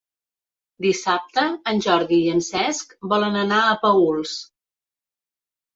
Dissabte 0.85 1.43
en 1.73 1.83
Jordi 1.87 2.19
i 2.23 2.33
en 2.37 2.41
Cesc 2.49 2.99
volen 3.15 3.41
anar 3.47 3.61
a 3.69 3.79
Paüls. 3.87 4.37